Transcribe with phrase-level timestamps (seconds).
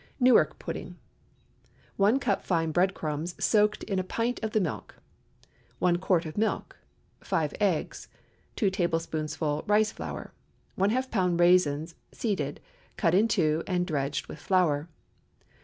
[0.19, 0.95] NEWARK PUDDING.
[1.97, 4.95] 1 cup fine bread crumbs soaked in a pint of the milk.
[5.77, 6.75] 1 quart of milk.
[7.21, 8.07] 5 eggs.
[8.55, 10.33] 2 tablespoonfuls rice flour.
[10.75, 11.39] ½ lb.
[11.39, 12.59] raisins seeded,
[12.97, 14.89] cut in two, and dredged with flour.